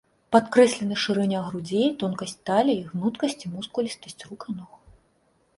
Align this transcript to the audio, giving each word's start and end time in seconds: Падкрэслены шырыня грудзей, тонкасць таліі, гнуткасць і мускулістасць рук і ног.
Падкрэслены 0.35 0.95
шырыня 1.01 1.41
грудзей, 1.49 1.85
тонкасць 2.03 2.35
таліі, 2.51 2.81
гнуткасць 2.95 3.41
і 3.45 3.53
мускулістасць 3.55 4.21
рук 4.31 4.41
і 4.49 4.57
ног. 4.59 4.71